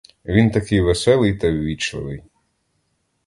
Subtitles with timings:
[0.25, 2.23] Він такий веселий та ввічливий.